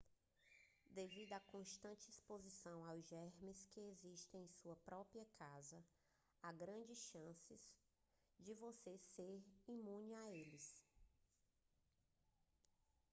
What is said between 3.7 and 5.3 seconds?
existem em sua própria